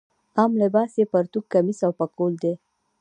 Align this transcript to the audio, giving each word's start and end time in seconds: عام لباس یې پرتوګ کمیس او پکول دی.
عام 0.37 0.51
لباس 0.61 0.91
یې 0.99 1.05
پرتوګ 1.13 1.45
کمیس 1.53 1.79
او 1.85 1.91
پکول 1.99 2.33
دی. 2.43 2.53